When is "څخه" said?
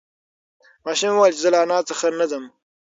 1.89-2.05